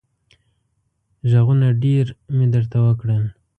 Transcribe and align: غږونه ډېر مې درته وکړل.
غږونه 1.31 1.67
ډېر 1.83 2.05
مې 2.35 2.47
درته 2.53 2.77
وکړل. 2.85 3.23